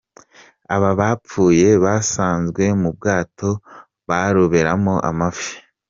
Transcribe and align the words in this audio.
Aba 0.75 0.91
bapfuye 0.99 1.67
basanzwe 1.83 2.63
mu 2.81 2.89
bwato 2.95 3.49
baroberamo 4.07 4.93
amafi. 5.09 5.53